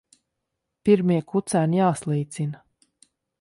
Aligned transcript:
Pirmie 0.87 1.17
kucēni 1.33 1.81
jāslīcina. 1.81 2.63